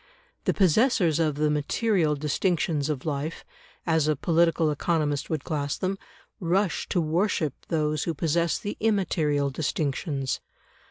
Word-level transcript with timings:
The 0.45 0.53
possessors 0.55 1.19
of 1.19 1.35
the 1.35 1.51
"material" 1.51 2.15
distinctions 2.15 2.89
of 2.89 3.05
life, 3.05 3.45
as 3.85 4.07
a 4.07 4.15
political 4.15 4.71
economist 4.71 5.29
would 5.29 5.43
class 5.43 5.77
them, 5.77 5.99
rush 6.39 6.89
to 6.89 6.99
worship 6.99 7.53
those 7.67 8.05
who 8.05 8.15
possess 8.15 8.57
the 8.57 8.77
immaterial 8.79 9.51
distinctions. 9.51 10.41